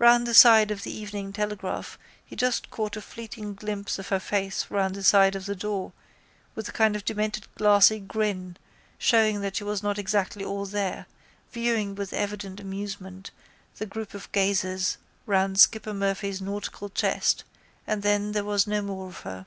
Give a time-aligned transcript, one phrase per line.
[0.00, 4.18] Round the side of the Evening Telegraph he just caught a fleeting glimpse of her
[4.18, 5.92] face round the side of the door
[6.56, 8.56] with a kind of demented glassy grin
[8.98, 11.06] showing that she was not exactly all there,
[11.52, 13.30] viewing with evident amusement
[13.76, 14.96] the group of gazers
[15.26, 17.44] round skipper Murphy's nautical chest
[17.86, 19.46] and then there was no more of her.